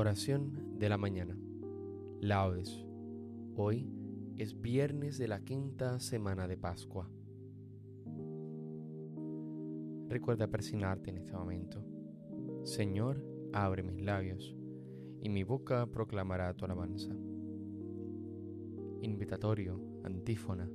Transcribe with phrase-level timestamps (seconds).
[0.00, 1.36] Oración de la mañana.
[2.20, 2.86] Laudes.
[3.56, 3.90] Hoy
[4.36, 7.10] es viernes de la quinta semana de Pascua.
[10.06, 11.84] Recuerda persignarte en este momento.
[12.62, 14.54] Señor, abre mis labios,
[15.20, 17.12] y mi boca proclamará tu alabanza.
[19.02, 20.70] Invitatorio, antífona.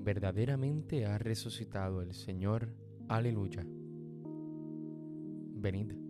[0.00, 2.74] Verdaderamente ha resucitado el Señor.
[3.08, 3.66] Aleluya.
[5.54, 6.09] Venid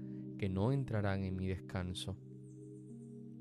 [0.41, 2.17] que no entrarán en mi descanso.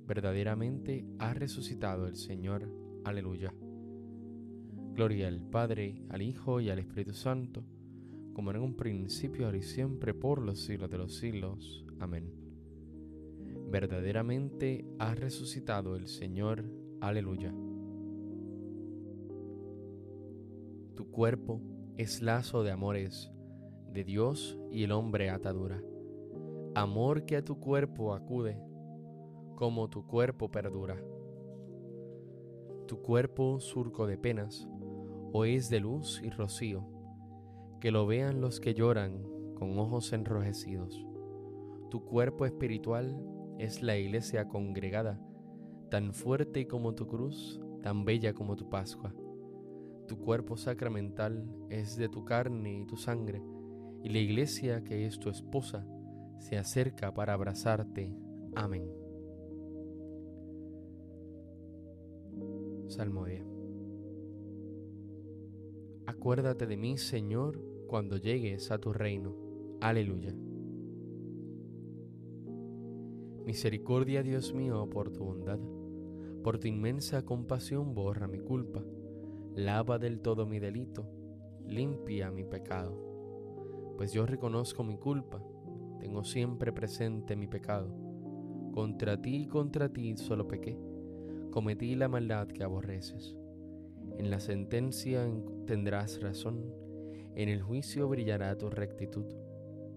[0.06, 2.70] Verdaderamente ha resucitado el Señor.
[3.04, 3.54] Aleluya.
[4.92, 7.64] Gloria al Padre, al Hijo y al Espíritu Santo,
[8.34, 11.86] como en un principio, ahora y siempre, por los siglos de los siglos.
[12.00, 12.34] Amén.
[13.70, 16.66] Verdaderamente ha resucitado el Señor.
[17.00, 17.54] Aleluya.
[20.96, 21.62] Tu cuerpo
[21.96, 23.32] es lazo de amores,
[23.90, 25.82] de Dios y el hombre atadura
[26.74, 28.56] amor que a tu cuerpo acude,
[29.56, 31.02] como tu cuerpo perdura.
[32.86, 34.68] Tu cuerpo surco de penas,
[35.32, 36.86] o es de luz y rocío,
[37.80, 39.24] que lo vean los que lloran
[39.56, 41.04] con ojos enrojecidos.
[41.90, 43.20] Tu cuerpo espiritual
[43.58, 45.20] es la iglesia congregada,
[45.90, 49.12] tan fuerte como tu cruz, tan bella como tu Pascua.
[50.06, 53.42] Tu cuerpo sacramental es de tu carne y tu sangre,
[54.04, 55.84] y la iglesia que es tu esposa,
[56.40, 58.12] se acerca para abrazarte.
[58.56, 58.90] Amén.
[62.88, 63.44] Salmodia.
[66.06, 69.36] Acuérdate de mí, Señor, cuando llegues a tu reino.
[69.80, 70.34] Aleluya.
[73.44, 75.58] Misericordia, Dios mío, por tu bondad,
[76.42, 78.84] por tu inmensa compasión borra mi culpa,
[79.54, 81.06] lava del todo mi delito,
[81.66, 85.42] limpia mi pecado, pues yo reconozco mi culpa
[86.00, 87.94] tengo siempre presente mi pecado.
[88.72, 90.78] Contra ti y contra ti solo pequé,
[91.50, 93.36] cometí la maldad que aborreces.
[94.16, 95.28] En la sentencia
[95.66, 96.72] tendrás razón,
[97.34, 99.26] en el juicio brillará tu rectitud.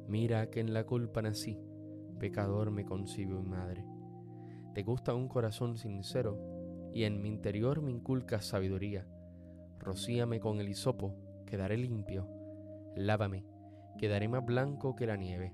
[0.08, 1.58] Mira que en la culpa nací,
[2.20, 3.86] pecador me concibió mi madre.
[4.74, 6.38] Te gusta un corazón sincero,
[6.94, 9.08] y en mi interior me inculcas sabiduría.
[9.80, 11.16] Rocíame con el hisopo,
[11.46, 12.28] quedaré limpio.
[12.96, 13.46] Lávame,
[13.98, 15.54] quedaré más blanco que la nieve.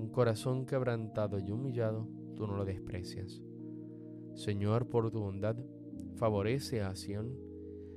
[0.00, 3.42] un corazón quebrantado y humillado, tú no lo desprecias.
[4.34, 5.56] Señor, por tu bondad,
[6.16, 7.36] favorece a Sión,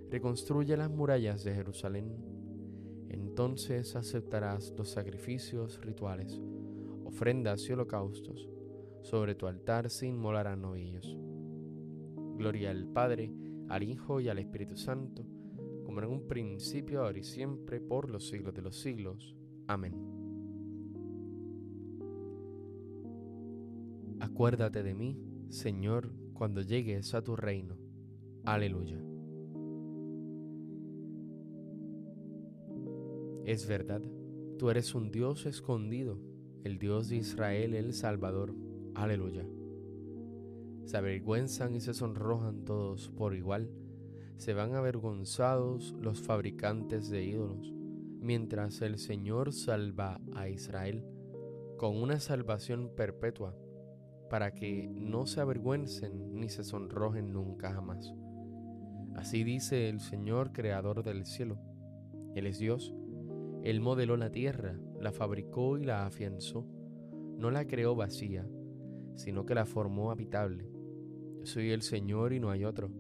[0.10, 2.14] reconstruye las murallas de Jerusalén.
[3.10, 6.42] Entonces aceptarás los sacrificios rituales,
[7.06, 8.50] ofrendas y holocaustos.
[9.02, 11.18] Sobre tu altar se inmolarán novillos.
[12.38, 13.34] Gloria al Padre,
[13.70, 15.26] al Hijo y al Espíritu Santo,
[15.86, 19.36] como en un principio, ahora y siempre, por los siglos de los siglos.
[19.68, 20.23] Amén.
[24.24, 27.76] Acuérdate de mí, Señor, cuando llegues a tu reino.
[28.46, 28.98] Aleluya.
[33.44, 34.02] Es verdad,
[34.58, 36.22] tú eres un Dios escondido,
[36.64, 38.56] el Dios de Israel, el Salvador.
[38.96, 39.46] Aleluya.
[40.86, 43.70] Se avergüenzan y se sonrojan todos por igual,
[44.38, 47.74] se van avergonzados los fabricantes de ídolos,
[48.22, 51.04] mientras el Señor salva a Israel
[51.78, 53.58] con una salvación perpetua,
[54.34, 58.16] para que no se avergüencen ni se sonrojen nunca jamás.
[59.16, 61.60] Así dice el Señor creador del cielo.
[62.34, 62.96] Él es Dios
[63.64, 66.68] él modeló la tierra, la fabricó y la afianzó.
[67.38, 68.46] No la creó vacía,
[69.16, 70.70] sino que la formó habitable.
[71.44, 72.92] Soy el Señor y no hay otro.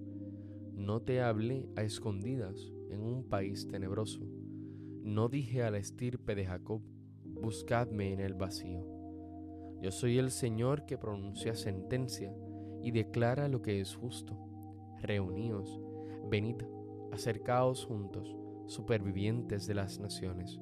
[0.73, 4.21] No te hablé a escondidas en un país tenebroso.
[5.01, 6.81] No dije a la estirpe de Jacob,
[7.25, 8.92] buscadme en el vacío.
[9.83, 12.33] Yo soy el Señor que pronuncia sentencia
[12.81, 14.33] y declara lo que es justo.
[15.01, 15.81] Reuníos,
[16.29, 16.55] venid,
[17.11, 18.33] acercaos juntos
[18.65, 20.61] supervivientes de las naciones.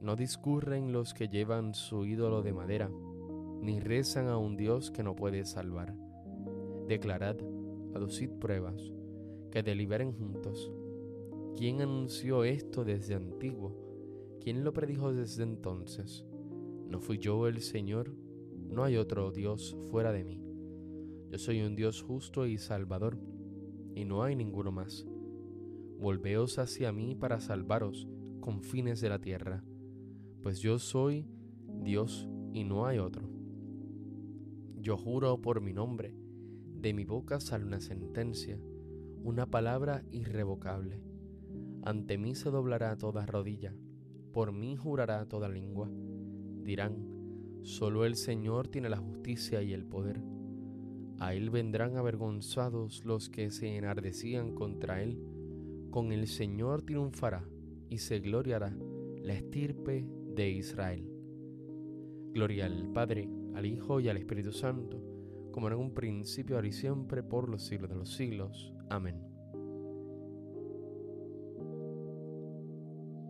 [0.00, 2.90] No discurren los que llevan su ídolo de madera,
[3.60, 5.94] ni rezan a un Dios que no puede salvar.
[6.88, 7.36] Declarad,
[7.94, 8.92] aducid pruebas,
[9.52, 10.72] que deliberen juntos.
[11.56, 14.38] ¿Quién anunció esto desde antiguo?
[14.40, 16.26] ¿Quién lo predijo desde entonces?
[16.88, 18.21] ¿No fui yo el Señor?
[18.72, 20.42] No hay otro Dios fuera de mí.
[21.30, 23.18] Yo soy un Dios justo y salvador,
[23.94, 25.06] y no hay ninguno más.
[26.00, 28.08] Volveos hacia mí para salvaros,
[28.40, 29.62] confines de la tierra,
[30.42, 31.28] pues yo soy
[31.82, 33.28] Dios y no hay otro.
[34.80, 36.16] Yo juro por mi nombre,
[36.74, 38.58] de mi boca sale una sentencia,
[39.22, 41.02] una palabra irrevocable.
[41.82, 43.76] Ante mí se doblará toda rodilla,
[44.32, 45.90] por mí jurará toda lengua.
[46.64, 47.11] Dirán,
[47.62, 50.20] solo el Señor tiene la justicia y el poder.
[51.18, 55.18] A él vendrán avergonzados los que se enardecían contra él
[55.92, 57.46] con el Señor triunfará
[57.90, 58.74] y se gloriará
[59.22, 61.06] la estirpe de Israel.
[62.32, 64.98] Gloria al Padre, al Hijo y al Espíritu Santo,
[65.52, 68.72] como en un principio, ahora y siempre, por los siglos de los siglos.
[68.88, 69.20] Amén.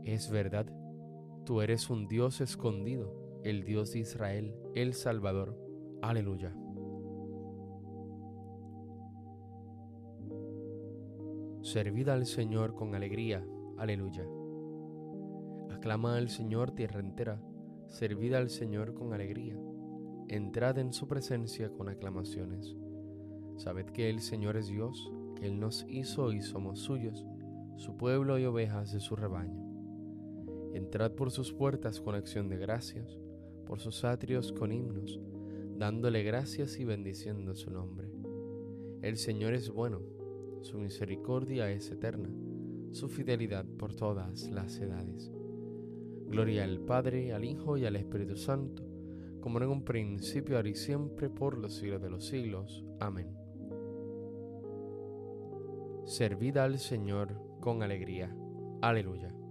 [0.04, 0.66] Es verdad,
[1.44, 5.58] tú eres un Dios escondido, el Dios de Israel, el Salvador.
[6.00, 6.54] Aleluya.
[11.62, 13.44] Servid al Señor con alegría.
[13.78, 14.24] Aleluya.
[15.70, 17.42] Aclama al Señor tierra entera.
[17.88, 19.58] Servid al Señor con alegría.
[20.28, 22.76] Entrad en su presencia con aclamaciones.
[23.56, 27.26] Sabed que el Señor es Dios, que Él nos hizo y somos suyos,
[27.76, 29.62] su pueblo y ovejas de su rebaño.
[30.74, 33.21] Entrad por sus puertas con acción de gracias,
[33.66, 35.20] por sus atrios con himnos,
[35.76, 38.08] dándole gracias y bendiciendo su nombre.
[39.02, 40.00] El Señor es bueno
[40.62, 42.30] su misericordia es eterna,
[42.92, 45.32] su fidelidad por todas las edades.
[46.28, 48.84] Gloria al Padre, al Hijo y al Espíritu Santo,
[49.40, 52.84] como en un principio, ahora y siempre, por los siglos de los siglos.
[53.00, 53.36] Amén.
[56.04, 58.34] Servid al Señor con alegría.
[58.80, 59.41] Aleluya.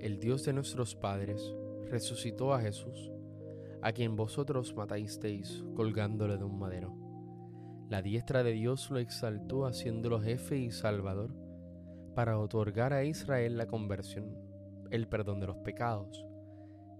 [0.00, 1.54] El Dios de nuestros padres,
[1.90, 3.10] resucitó a Jesús,
[3.82, 6.94] a quien vosotros matasteis colgándole de un madero.
[7.88, 11.34] La diestra de Dios lo exaltó haciéndolo jefe y salvador,
[12.14, 14.36] para otorgar a Israel la conversión,
[14.90, 16.26] el perdón de los pecados.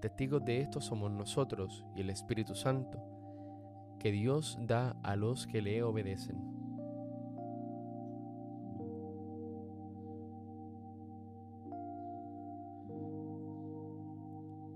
[0.01, 3.03] Testigos de esto somos nosotros y el Espíritu Santo,
[3.99, 6.66] que Dios da a los que le obedecen.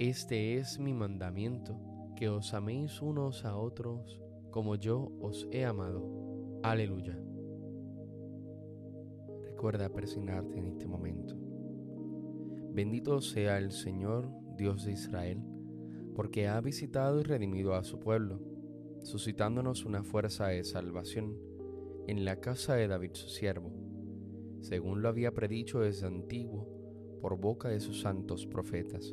[0.00, 1.76] Este es mi mandamiento,
[2.14, 6.60] que os améis unos a otros como yo os he amado.
[6.62, 7.18] Aleluya.
[9.42, 11.34] Recuerda persignarte en este momento.
[12.70, 15.42] Bendito sea el Señor, Dios de Israel,
[16.14, 18.40] porque ha visitado y redimido a su pueblo,
[19.02, 21.36] suscitándonos una fuerza de salvación
[22.06, 23.72] en la casa de David su siervo,
[24.60, 26.68] según lo había predicho desde antiguo
[27.20, 29.12] por boca de sus santos profetas.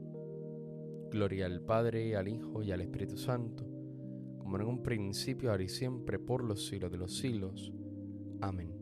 [1.11, 3.65] Gloria al Padre, al Hijo y al Espíritu Santo,
[4.37, 7.73] como en un principio, ahora y siempre, por los siglos de los siglos.
[8.39, 8.73] Amén.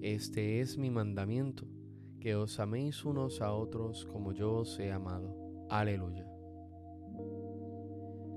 [0.00, 1.66] Este es mi mandamiento,
[2.20, 5.66] que os améis unos a otros como yo os he amado.
[5.68, 6.28] Aleluya.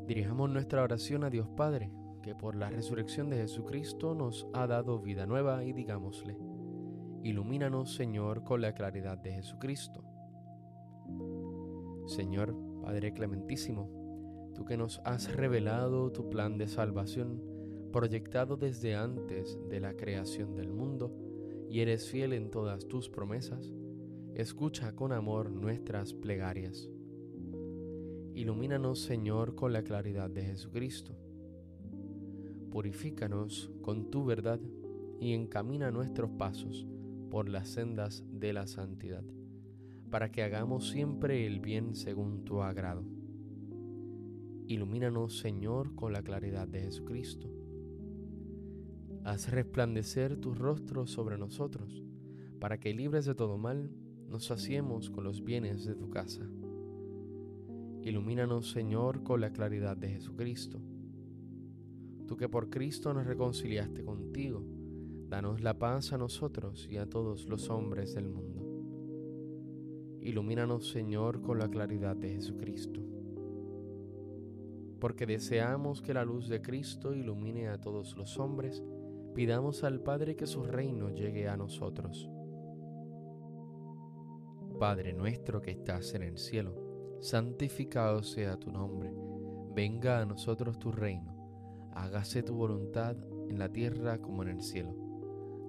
[0.08, 1.92] Dirijamos nuestra oración a Dios Padre,
[2.24, 6.40] que por la resurrección de Jesucristo nos ha dado vida nueva, y digámosle,
[7.22, 10.03] ilumínanos Señor con la claridad de Jesucristo
[12.06, 17.42] Señor Padre Clementísimo, tú que nos has revelado tu plan de salvación,
[17.92, 21.16] proyectado desde antes de la creación del mundo,
[21.70, 23.72] y eres fiel en todas tus promesas,
[24.36, 26.90] escucha con amor nuestras plegarias.
[28.36, 31.16] Ilumínanos, Señor, con la claridad de Jesucristo.
[32.70, 34.60] Purifícanos con tu verdad
[35.20, 36.86] y encamina nuestros pasos
[37.30, 39.24] por las sendas de la santidad
[40.14, 43.04] para que hagamos siempre el bien según tu agrado.
[44.68, 47.52] Ilumínanos, Señor, con la claridad de Jesucristo.
[49.24, 52.04] Haz resplandecer tu rostro sobre nosotros,
[52.60, 53.90] para que libres de todo mal,
[54.30, 56.48] nos saciemos con los bienes de tu casa.
[58.04, 60.80] Ilumínanos, Señor, con la claridad de Jesucristo.
[62.28, 64.64] Tú que por Cristo nos reconciliaste contigo,
[65.28, 68.63] danos la paz a nosotros y a todos los hombres del mundo.
[70.24, 73.02] Ilumínanos, Señor, con la claridad de Jesucristo.
[75.02, 78.82] Porque deseamos que la luz de Cristo ilumine a todos los hombres,
[79.36, 82.30] pidamos al Padre que su reino llegue a nosotros.
[84.80, 89.14] Padre nuestro que estás en el cielo, santificado sea tu nombre,
[89.76, 93.18] venga a nosotros tu reino, hágase tu voluntad
[93.50, 94.96] en la tierra como en el cielo.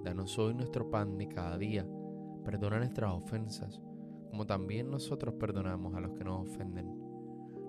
[0.04, 1.84] Danos hoy nuestro pan de cada día,
[2.44, 3.83] perdona nuestras ofensas
[4.34, 6.88] como también nosotros perdonamos a los que nos ofenden.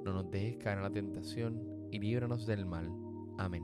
[0.04, 2.92] No nos dejes caer en la tentación y líbranos del mal.
[3.38, 3.64] Amén.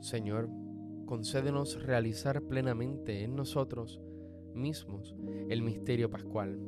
[0.00, 0.50] Señor,
[1.06, 4.00] concédenos realizar plenamente en nosotros
[4.52, 5.14] mismos
[5.48, 6.58] el misterio pascual,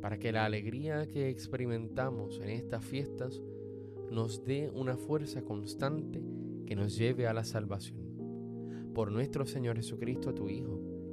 [0.00, 3.42] para que la alegría que experimentamos en estas fiestas
[4.10, 6.22] nos dé una fuerza constante
[6.64, 7.98] que nos lleve a la salvación.
[8.94, 10.88] Por nuestro Señor Jesucristo, tu Hijo,